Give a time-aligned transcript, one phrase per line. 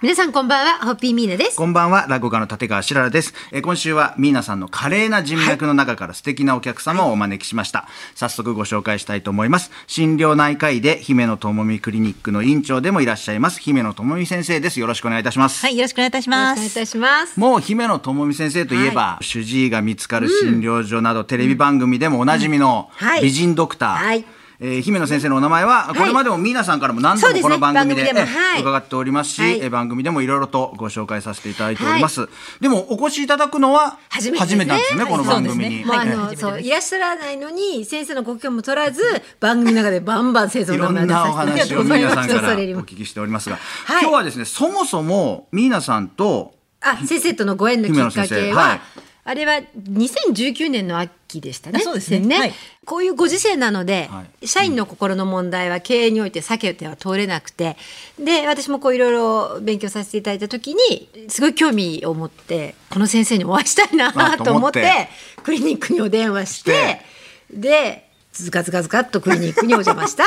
[0.00, 1.56] 皆さんこんばんは、ホッピーミーナです。
[1.56, 3.34] こんばんは、落語家の立川しららです。
[3.50, 7.88] えー今週はミーナさんの華麗な人脈の中から素敵なお客様をお招きしました。
[8.14, 9.72] 早速ご紹介したいと思います。
[9.88, 14.78] 心療内科医で姫野智美クリニックの院長でもいらっしゃいます、姫野智美先生です。
[14.78, 15.66] よろしくお願いいたします。
[15.66, 16.54] はい、よろしくお願いいたしよろます。
[16.54, 17.40] しくお願いいたします。
[17.40, 23.94] もう姫野智美先生といえば、主治医が見つかる診療所など、テレビ番組でもおなじみのはい美人ドクター。
[23.96, 24.24] はい
[24.60, 28.12] えー姫野先生のお名前は、これまでもミーナさんからも何度もこの番組で
[28.58, 29.60] 伺っておりますし、はい。
[29.60, 32.28] えー番組でもいろいろとご紹介させていただいております。
[32.60, 34.64] でも、お越しいただくのは初めてですね。
[34.64, 35.84] なんですよね、この番組に。
[35.88, 39.02] あの、そう、いらっしゃらないのに、先生のご許可も取らず、
[39.38, 48.80] 番組の中でバンバン先生いろんの名前を出なおさせて話をミーナさんからお聞きしておりますが、はい今日はですね、そもそもミーナさんと、あ、先生とのご縁のきっかけは、
[49.28, 51.80] あれは2019年の秋でしたね。
[51.82, 52.38] あそうですね。
[52.38, 52.54] はい。
[52.86, 57.76] こういうご時世なので、は社員の心の問題は経営において避けては通れなくて、
[58.18, 65.08] で、私もこういろいろ勉強させていただいた時に、すごい興味を持って、この先生にお会いしたいなあと思って、と思って。
[65.42, 67.02] クリニックにお電話して、
[67.52, 70.24] で、ズカズカズカっとクリニックにお邪魔した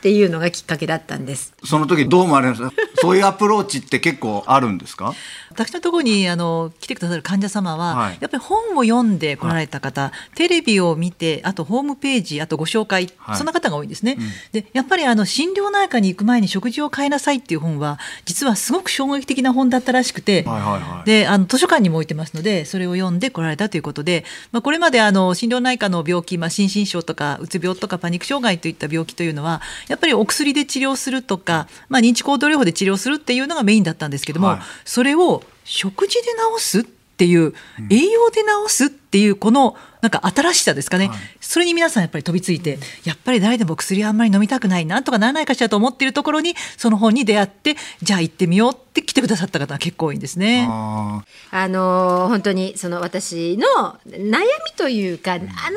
[0.00, 1.52] っていうのがきっかけだったんです。
[1.62, 5.14] その時どう思われますかそういうアプローチって結構あるんですか？
[5.50, 8.18] 私のところにあの来てくださる患者様は、はい。
[8.20, 13.36] やっぱり本を読んで来られた方、テレビを見て、あとホームページ、あとご紹介、はい。
[13.36, 14.16] そんな方が多いんですね。
[14.52, 21.06] で、やっぱりあの心療内科に行く前に食事を変えなさいっていう本は、実はすごく衝撃的な本だったらしくて、はいはいはい。
[21.06, 34.60] で、あの図書館にも置いてますので、それを読んで来られたということで、まあこれまであの心療内科の病気、まあ心身症とかうつ病とかパニック障害といった病気というのは、やっぱりお薬で治療するとか、まあ認知行動療法で治療するっていうのがメインだったんですけども、はい。
[34.84, 37.54] それを食事で治すっていう、
[37.90, 41.18] 栄養で治すっていうこのなんか新しさですかね、はい。
[41.40, 50.66] それに皆さんやっぱり飛びついて、やっぱり誰でも薬あんまり飲みたくないなんとかならないかしらと思っているところにその本に出会ってじゃあ行ってみようって来てくださった方が結構多いんですね。
[50.68, 55.76] ああのー本当にその私の悩みというか、あのその悩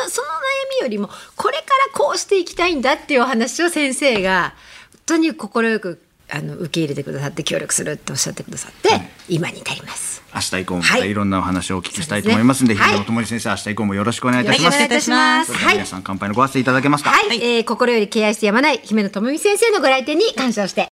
[0.80, 4.54] みよりもこれからこうしていきたいんだっていうお話を先生が
[4.92, 8.90] 本当に快くあの受け入れてくださって協力するっておっしゃってくださって、
[9.30, 10.24] 今に至ります。
[10.32, 14.82] ー明日以降もまはいたいろんなお話をお聞きしたいと思いますんで、そうですね姫野智美先生、明日以降もよろしくお願いいたします。
[14.82, 15.74] よろしくお願いいたします。
[15.74, 15.86] 皆。
[15.86, 17.12] さん乾杯のご発声いただけますか？
[17.12, 20.88] はい、えー心より敬愛してやまない姫野智美先生のご来店に感謝をして。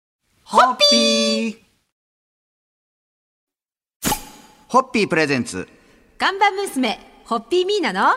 [0.44, 1.56] ホッピー
[4.68, 5.68] ホッピープレゼンツ。
[6.18, 8.16] 看板娘、ホッピーミーナの、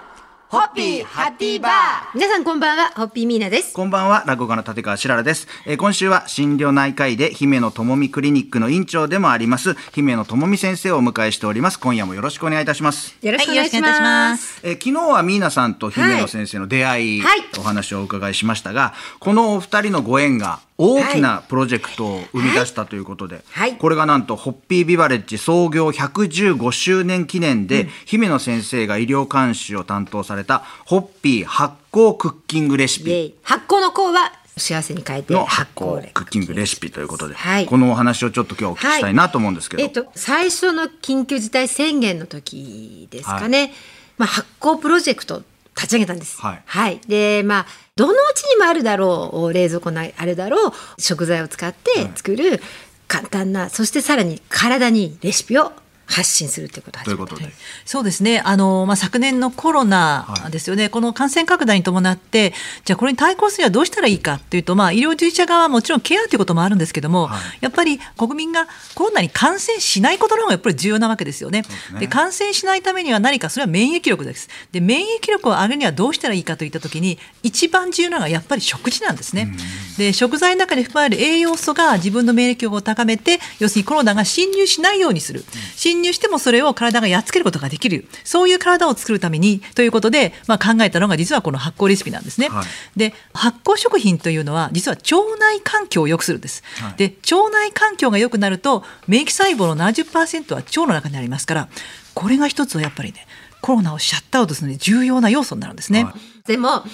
[0.50, 1.72] ホッピーハッピーバー
[2.16, 3.72] 皆さんこんばんは、ホッピーミーナです。
[3.72, 5.48] こんばんは、落語家の立川しららです。
[5.68, 11.80] えー今週は心療内科医で姫野智美クリニックの院長でもあります、姫野智美先生をお迎えしております。
[11.80, 13.16] 今夜もよろしくお願いいたします。
[13.22, 14.30] よろしくお願いしはいよろしくお願いいたしま。
[14.32, 23.76] ますえー昨日はミーナさんと姫野先生の出会い、はいお話をお伺いしましたが、このお二人のご縁が大きなプロジェクトを生み出したということで、はい。
[23.76, 33.36] これがなんとホッピービバレッジ創業115周年記念で、姫野先生が医療監視を担当されたホッピー発酵クッキングレシピ。
[33.44, 37.66] 発酵の酵は幸せに変えての発酵レクッキングレシピということで、はい。
[37.66, 43.74] このお話をちょっと今日お聞きしたいなと思うんですけど、えっと、最初の緊急事態宣言の時ですかね、
[44.18, 45.44] まあ、発酵プロジェクト
[45.80, 46.40] 立ち上げたんです。
[46.66, 47.00] はい。
[47.08, 52.62] でまあどのうちにもあるだろう冷蔵庫にあるだろう食材を使って作る
[53.08, 55.72] 簡単な、そしてさらに体にレシピを
[56.10, 57.52] 発信するっていうことということで、
[57.86, 58.42] そうですね。
[58.44, 60.90] あの、まあ、昨年のコロナですよね。
[60.90, 62.54] この感染拡大に伴って、
[62.84, 71.64] じゃあこれに対抗するにはどうしたらいいかというと、まあ、医療従事者側はもちろんケアということもあるんですけども、はいやっぱり国民がコロナに感染しないことの方がやっぱり重要なわけですよね。
[71.64, 74.50] すねで感染しないためには何か、それは免疫力です。
[74.72, 79.52] で、免疫力を上げるにはどうしたらいいかといったときに、一番重要なのはやっぱり食事なんですね。
[79.98, 85.44] で、食材の中に含まれる栄養素が自分の免疫力を高めて、要するにコロナが侵入しないようにする。
[85.76, 88.08] 侵入してもそれを体がやっつけることができる。
[88.24, 92.50] そういう体を作るためにということで、まあ、考えたのが実はこの発酵レシピなんですね。
[92.50, 92.66] はい
[92.96, 96.64] で、発酵食品というのは実は腸内環境を良くするんです。
[96.82, 101.70] はいで、腸内環境が良くなると、免疫細胞の70%は腸の中にありますから、
[102.14, 103.26] これが一つはやっぱりね、
[103.62, 106.06] コロナをシャットアウトするのに重要な要素になるんですね。
[106.06, 106.86] はいでもただ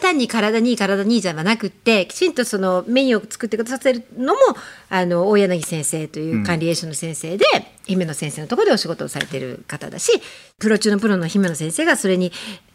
[0.00, 4.40] 単に体にいい体にいいじゃなくってきちんとそのメニューを作ってくださるのも
[4.88, 7.44] あの大柳先生という管理栄養士の先生で、
[7.86, 10.12] 姫野先生のところでお仕事をされてる方だし
[10.60, 12.30] プロ中のプロの姫野先生がそれに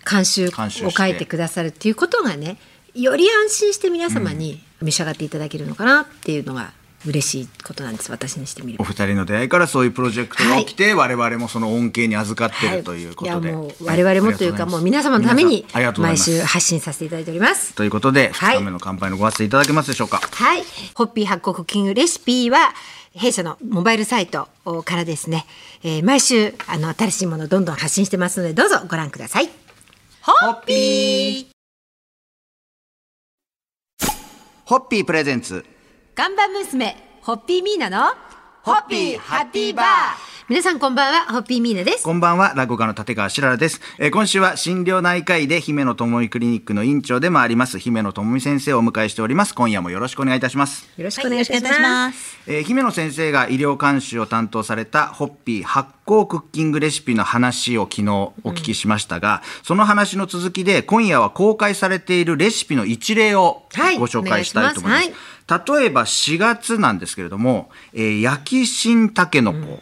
[0.10, 2.58] 監修を書いてくださるっていうことがね
[2.94, 6.74] より安心して皆様に召し上がっていただけるのかなっていうのが
[7.06, 8.84] 嬉しいことなんです私にしてみれば。
[8.84, 13.52] お二人の出会いからそういうプロジェクトが起きて、我々もその恩恵に預かっているということで、い。
[13.52, 15.66] やもう我々もというかもう皆様のために
[15.98, 17.74] 毎週発信させていただいております。
[17.74, 18.58] ということではい。
[18.58, 20.18] 2日目の乾杯のご発声いただけますでしょうか？
[20.20, 20.64] はい。
[20.96, 22.74] ホッピー発酵クッキングレシピは、
[23.14, 24.50] 弊社のモバイルサイト
[24.84, 25.46] からですね、
[25.84, 29.50] えー毎週、あの、新しいものをどんどん発信してますので、どうぞご覧ください。
[30.22, 31.56] ホッピー。
[34.66, 35.64] ホッピープレゼンツ
[36.16, 38.14] 看板娘、ホッピーミーナの、
[38.64, 40.25] ホッピーハッピーバー。
[40.48, 42.04] 皆さんこんばんは、ホッピーミーナです。
[42.04, 43.82] こんばんは、落語家の立川しららです。
[43.98, 49.56] えー今週は心療内科医で姫野智美クリニックの院長でもあります、姫野智美先生をお迎えしております。
[49.56, 50.88] 今夜もよろしくお願いいたします。
[50.98, 52.20] よろしくお願いいたします。
[52.20, 52.40] す。
[52.46, 58.12] えー姫野先生が医療監修を担当されたホッピー発酵クッキングレシピの話を昨日
[58.44, 65.08] お聞きしましたが、その話の続きで今夜は公開されているレシピの一例をはいご紹介したいと思います。
[65.08, 69.82] お願いし例えば4月なんですけれども、えー焼き新たけのこ、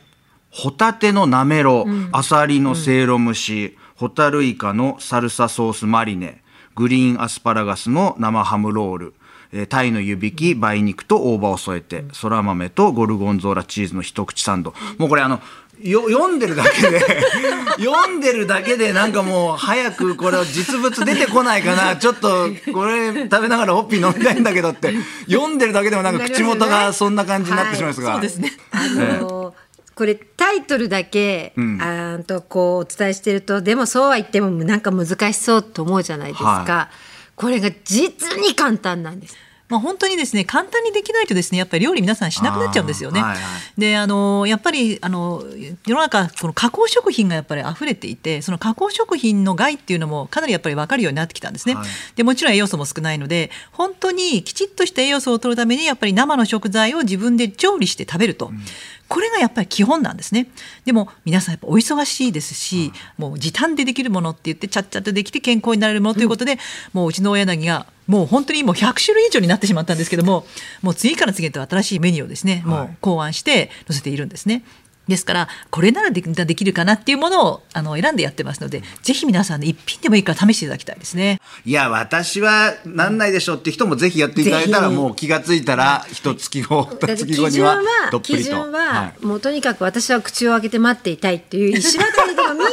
[0.54, 6.44] ホタテのなめろう、アサリのせいろ蒸し、ホタルイカのサルサソースマリネ、
[6.76, 9.14] グリーンアスパラガスの生ハムロール、
[9.52, 14.74] えータイの湯引き、梅肉と大葉を添えて、そら豆とゴルゴンゾーラチーズの一口サンド。
[15.00, 15.42] もうこれあの、
[15.82, 17.00] よ読んでるだけで
[17.84, 21.96] 読んでるだけでなんかもう早くこれ実物出てこないかな。
[21.96, 24.94] ちょっとこれ食べながらホッピー飲みたいんだけどって
[25.28, 28.54] 読んでるだけでもなんか口元がそんな感じになってしまいますが、そうですね。
[28.72, 29.43] あのー
[29.96, 31.82] これタイトルだけ、ん。
[31.82, 36.90] あとこうお伝えしてるとでもそうは言ってもなんか難しそうと思うじゃないですか、は
[37.36, 39.36] これが実に簡単なんです
[39.74, 43.22] まあ、本当にですね簡単にできないとですねやっぱり料理皆さんしなくなっちゃうんですよね。
[43.22, 43.40] はいはい
[43.76, 45.44] であのやっぱりあの
[45.88, 51.74] 世の中この加工食品がやっぱり溢れていてその加工食品の害っていうのもかなりやっぱり分かるようになってきたんですね。
[51.74, 58.52] はいでもちろん栄養素も少ないので本当にきちっとした栄養素を取るためにやっぱり生の食材を自分で調理して食べると。
[59.10, 60.48] これがやっぱり基本なんですね。
[60.86, 66.58] でも皆さんやっぱお忙しいですし、もう時短でできるものって言ってちゃっちゃとできて健康になれるものということで、
[66.94, 70.46] もううちの親柳がもう本当にもう100種類以上になってしまったんですけども、
[70.82, 74.64] もう次から次へと新しいメニューをですね、もう考案して載せているんですね。
[75.08, 81.42] ですからこれならでできるかなっていうものをあの選んでやってますので、ぜひ皆さんね一品でもいいから試していただきたいですね。
[81.66, 88.52] いや私はなんないでしょうって人もぜひやっていただいたらもう気がついたら一月後二月後にはどっぷ基りと。
[88.52, 89.26] 準は、はい。
[89.26, 92.64] もうとにかく私は口を開けて待っていたいっていう石渡りでもミー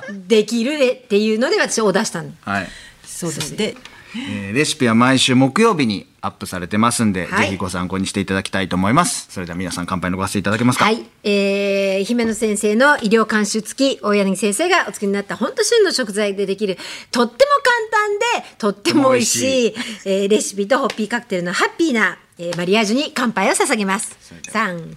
[0.06, 2.68] でもできるでっていうので私を出したのはい。
[3.04, 3.56] そうです。
[3.56, 3.76] で
[4.18, 9.30] えーレシピは毎週木曜日にアップされてますんで、はいぜひご参考にしていただきたいと思います。
[9.30, 10.86] それでは皆さん乾杯のご発声いただけますか？
[10.86, 16.76] はい、えー、姫野先生の医療監修付き大柳先生がお作りになった本当旬の食材でできる
[17.10, 19.74] とっても簡単でとっても美味しい
[20.04, 24.16] えーレシピとホッピーカクテルのハッピーな、えーマリアージュに乾杯を捧げます。
[24.50, 24.88] 三はい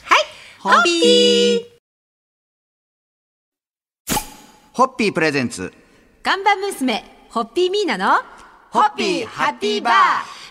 [0.60, 1.62] ホッピー
[4.74, 5.74] ホッピープレゼンツ。
[6.24, 8.22] 看板娘ホッピーミーナの
[8.72, 9.94] ホッピーハッピーバー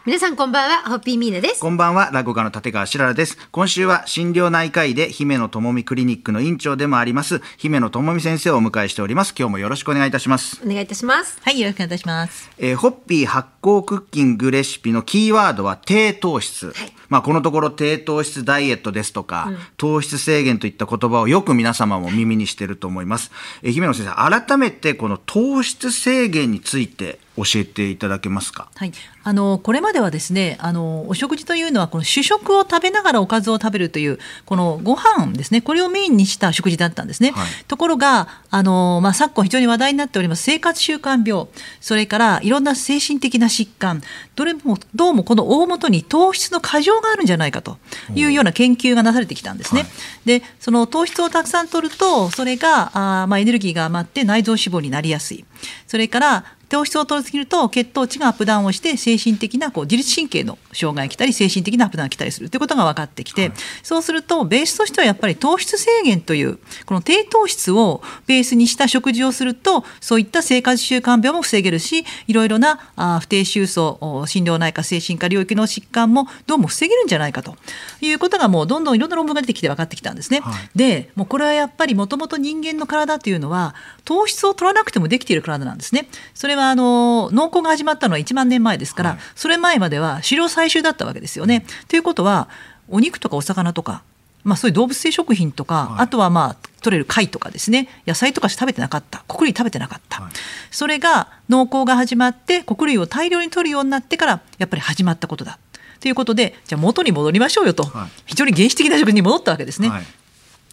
[0.05, 1.61] 皆さんこんばんはホッピーミーナです。
[1.61, 3.39] こんばんは、落語家の立川しららです。
[3.51, 9.35] 今週は心療内科医で姫野智美クリニックの院長でもあります、姫野智美先生をお迎えしております。
[9.39, 10.61] 今日もよろしくお願いいたします。
[10.63, 11.39] お願いいたします。
[11.43, 12.51] はいよろしくお願いいたします。
[12.59, 16.75] えーホッピー発酵クッキングレシピのキーワードは低糖質。
[17.09, 23.31] まあこのところ低糖質ダイエットですとか、糖質制限といった言葉をよく皆様も耳にしていると思います。
[23.63, 28.69] えー姫野先生、改めてこの糖質制限について教えていただけますか？
[28.75, 28.93] はい、
[29.23, 37.49] あのこれまではですねあのお食事というのはこの主食を食べながらおかずを食べるというこのご飯ですねこれをメインにした食事だったんですね、はい。
[37.67, 41.47] ところがあの、まあ、昨今非常に話題になっております生活習慣病
[41.81, 44.03] それからいろんな精神的な疾患
[44.35, 47.79] どれもどうもこの大元に糖質の過剰があるんじゃないかと
[48.15, 49.83] いうような研究がなされてきたんですね。
[49.83, 49.91] はい。
[50.25, 55.45] でその糖質をたくさん取るとそれがあー、まあ、エネルギーが余って内臓脂肪になりやすい。
[55.87, 77.57] それから糖質を取りすぎると血糖値がアップダウンをして精神的なこう自律神経の障害が来たり精神的なアップダウンが来たりするということが分かってきて、そうするとベースとしてはやっぱり糖質制限というこの低糖質をベースにした食事をするとそういった生活習慣病も防げるしいろいろなあー不定収素お心療内科精神科領域の疾患もどうも防げるんじゃないかと
[78.01, 80.41] いうことがもうどんどんいろんな論文が出てきて分かってきたんですね。
[80.41, 83.75] はいでもうこれはやっぱりもともと人間の体というのは
[84.05, 86.09] 糖質を取らなくてもできている体なんですね。
[86.35, 89.19] それはあの農耕が始まったのは1万年前ですから、はい。
[89.35, 91.65] それ前までは狩猟採集だったわけですよね。
[91.89, 92.49] ということは
[92.89, 94.03] お肉とかお魚とか、
[94.45, 96.03] まあ、そういう動物性食品とか、はい。
[96.03, 97.89] あとはまあ取れる貝とかですね。
[98.07, 99.25] 野菜とかしか食べてなかった。
[99.27, 100.33] 穀類食べてなかった、はい。
[100.71, 105.59] それが農耕が始まって穀類を大量に取るようになってからやっぱり始まったことだ。
[106.01, 108.11] ということでじゃあ元に戻りましょうよと、はい。
[108.27, 109.89] 非常に原始的な食事に戻ったわけですね。
[109.89, 110.03] はい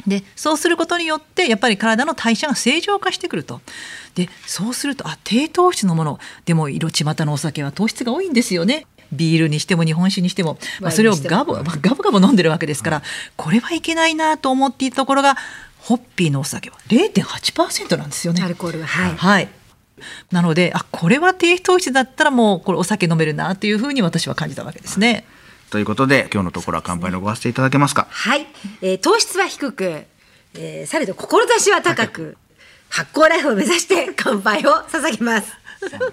[0.08, 3.62] でそうすることによってやっぱり体の代謝が正常化してくると。
[4.16, 6.20] でそうするとあ低糖質のもの。
[6.46, 8.88] でも色ちまたのお酒は糖質が多いんですよね。
[9.12, 13.04] ビールにしても日本酒にしても、まあ、それをガブガブガブ飲んでるわけですから
[13.38, 15.38] これはいけないなと思っていたところが
[15.80, 16.78] ホッピーのお酒は。
[16.88, 18.42] 0.8%なんですよね。
[18.44, 19.16] アルコールがはい。
[19.16, 19.50] はい。
[20.32, 25.26] なのであこれは低糖質だったらもうこれお酒飲めるなというふうに私は感じたわけですね。
[25.70, 28.08] ということで今日のところは乾杯のご発声いただけますか？
[28.10, 28.48] はい、
[28.82, 30.06] えー糖質は低く、
[30.56, 32.38] えーされど志は高く
[32.90, 35.52] 発酵ライフを目指して乾杯を捧げます。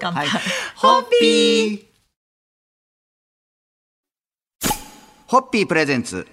[0.00, 0.26] 乾杯
[0.75, 4.68] ホッピー。
[5.26, 6.26] ホッピープレゼンツ。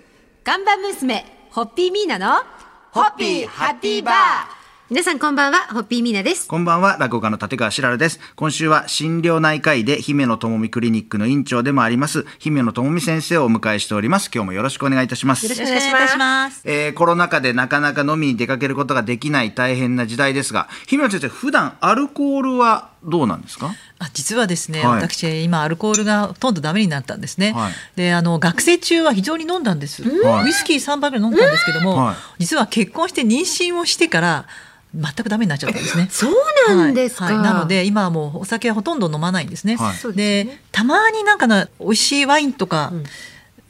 [0.43, 2.43] 看板娘ホッピーミーナの
[2.91, 4.60] ホッピーハッピーバー
[4.91, 6.49] 皆さんこんばんはホッピーミーナです。
[6.49, 8.19] こんばんは、落語家の立川しららです。
[8.35, 14.29] 今週は心療内科医で姫野智美クリニックの院長でもあります、姫野智美先生をお迎えしております。
[14.35, 15.45] 今日もよろしくお願いいたします。
[15.45, 16.61] よろしくよろしくお願いいたします。
[16.65, 23.73] えーコロナ禍でなかなか飲みに出かけることができない大変な時代ですが、姫野先生、普段アルコールはどうなんですか？
[23.99, 25.03] あ実はですね、はい。
[25.03, 27.73] 私今アルコールがほとんどダメになったんですね、はい。
[27.95, 30.47] であの学生中は非常に飲んだんです、はい。
[30.47, 32.15] ウイスキー3杯ぐらい飲んだんですけども、はい。
[32.39, 34.47] 実は結婚して妊娠をしてから
[34.93, 36.07] 全くダメになっちゃったんですね。
[36.11, 36.33] そう
[36.67, 37.35] なんですか、はい。
[37.35, 37.43] はい。
[37.43, 40.13] なので今はもうお酒はほとんど飲まないんですね、はい。
[40.15, 43.03] でたまになんかな美味しいワインとか、ん。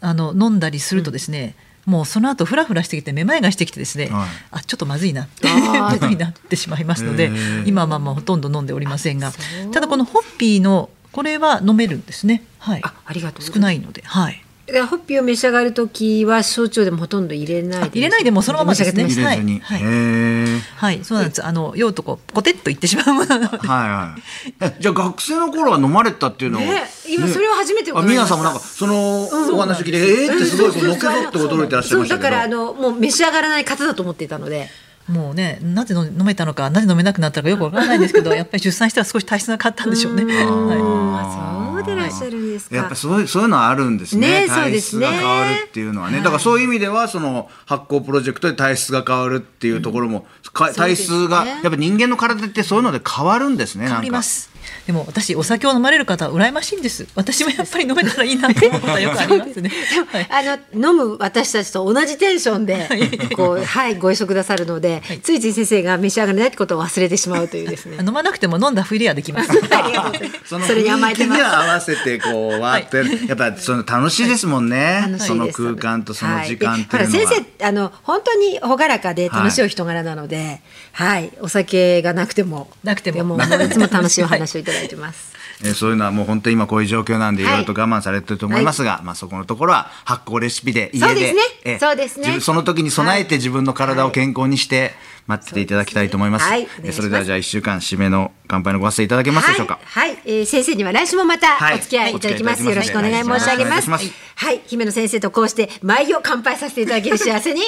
[0.01, 4.29] あの飲んだりするとですね、もうその後フラフラしてきてめまいがしてきてですね、はい。
[4.51, 5.47] あちょっとまずいなって
[6.07, 7.31] になってしまいますので
[7.65, 9.31] 今はまあまあほとんど飲んでおりませんが
[9.71, 12.43] ただこのホッピーのこれは飲めるんですね。
[12.59, 12.81] はい。
[12.83, 13.53] あありがとうございます。
[13.53, 14.33] 少ないのではい。
[14.33, 14.39] で
[14.79, 19.59] ホッピーを召し上がるときは焼酎でもほとんど入れないで入れないでもうそのまま召し上がって入れずに。
[19.59, 20.61] はい。
[20.75, 21.03] はい。
[21.03, 21.45] そうなんです。
[21.45, 23.25] あの用とこうポテッといってしまうもの。
[23.25, 24.23] なのではいはい。
[24.61, 26.61] え、じゃあ学生の頃は飲まれたっていうのを。
[26.61, 34.69] ね今それを初めて皆さんもなんか、そのお話を聞いて、えーってすごいこうのけぞって驚いてらっしゃいましただからあのもう召し上がらない方だと思っていたので
[35.07, 40.23] もうねなぜ飲飲めたのかなぜ飲めなくなったのかよくわからないんですけど やっぱり出産したら少し体質が変わったんでしょうね。
[40.25, 44.41] はあそうでいらっしゃるんですか、やっぱそういうそういうのはあるんですね。
[44.41, 45.05] ねそう体質ですね。
[45.07, 51.17] が変わるっていうのはね、だからそういう意味ではその発酵プロジェクトで体質が変わるっていうところも、う体ですね。
[51.25, 53.85] 質がやっぱ人間の体ってそういうので変わるんですね。
[53.85, 53.97] い、変なんか。
[53.99, 54.50] わります。
[54.91, 57.07] でも私お酒を飲まれる方は羨ましいんです。
[57.15, 59.71] 私もやっぱり飲めたらいいなと思うことはよくありますね。
[60.11, 60.27] はい。
[60.29, 62.89] あの飲む私たちと同じテンションで
[63.37, 67.99] こうはいご一緒くださるので、ついつい先生が召し上がらないってことを忘れてしまうというですね。
[68.01, 69.51] 飲まなくても飲んだふりはできます。
[69.51, 70.31] ありがとうござい。
[70.51, 71.45] ますそれに甘えてます。
[71.45, 75.11] 合わせてこうわーってやっぱその楽しいですもんね、楽しい。
[75.13, 80.59] ですその空間とその時間はいっていうのは、先生あの本当に朗らかで楽しいお人柄なので、
[80.91, 82.69] はい、お酒がなくても。
[82.83, 83.17] なくても。
[83.17, 85.31] でももういつも楽しいお話をいただいてます。
[85.63, 87.53] えーそういうのはもう本当に今こういう状況なんでいはい。
[87.57, 91.05] ろいろと我慢されてると思いますが、まあそこのところは発酵レシピで家で。
[91.05, 91.41] そうですね。
[91.65, 92.21] えーそうですね。
[92.21, 94.93] 自分その時に備えて自分の体を健康にして
[95.27, 96.45] 待ってていただきたいと思います。
[96.45, 96.67] はい。
[96.83, 99.79] えーそれではじゃあ一週間締めの乾杯のご発声いただけますでしょうか？
[99.83, 100.21] はい、はい。
[100.25, 101.75] えー先生には来週もまたはい。
[101.75, 102.63] お付き合いいただきます。
[102.63, 103.91] よろしくお願い申し上げます。
[103.91, 107.61] はい、姫野先生とこうして毎を乾杯させていただける幸せに、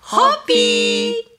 [0.00, 1.29] ホッピー